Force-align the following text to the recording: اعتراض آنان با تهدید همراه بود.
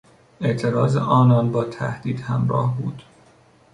اعتراض 0.41 0.97
آنان 0.97 1.51
با 1.51 1.63
تهدید 1.63 2.19
همراه 2.19 2.77
بود. 2.77 3.03